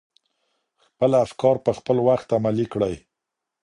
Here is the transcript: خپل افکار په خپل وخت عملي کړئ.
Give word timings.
خپل 0.85 1.11
افکار 1.25 1.55
په 1.65 1.71
خپل 1.77 1.97
وخت 2.07 2.27
عملي 2.37 2.65
کړئ. 2.73 2.95